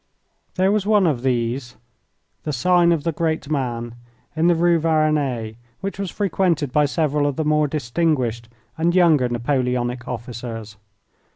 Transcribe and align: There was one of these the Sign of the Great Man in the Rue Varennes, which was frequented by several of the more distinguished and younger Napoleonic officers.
There 0.55 0.71
was 0.71 0.87
one 0.87 1.05
of 1.05 1.21
these 1.21 1.75
the 2.41 2.51
Sign 2.51 2.91
of 2.91 3.03
the 3.03 3.11
Great 3.11 3.51
Man 3.51 3.93
in 4.35 4.47
the 4.47 4.55
Rue 4.55 4.79
Varennes, 4.79 5.55
which 5.81 5.99
was 5.99 6.09
frequented 6.09 6.71
by 6.71 6.85
several 6.85 7.27
of 7.27 7.35
the 7.35 7.45
more 7.45 7.67
distinguished 7.67 8.49
and 8.79 8.95
younger 8.95 9.29
Napoleonic 9.29 10.07
officers. 10.07 10.77